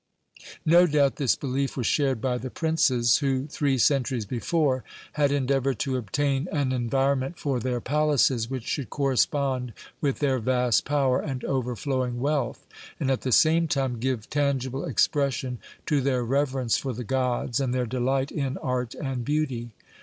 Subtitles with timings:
[0.65, 5.77] No doubt this belief was shared by the princes who, three centuries before, had endeavoured
[5.81, 11.43] to obtain an environment for their palaces which should correspond with their vast power and
[11.45, 12.65] overflowing wealth,
[12.99, 17.71] and at the same time give tangible expression to their reverence for the gods and
[17.71, 19.69] their delight in art and beauty.